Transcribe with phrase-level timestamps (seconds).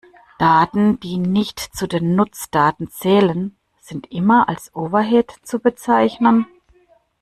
[0.39, 6.47] Daten, die nicht zu den Nutzdaten zählen, sind immer als Overhead zu bezeichnen?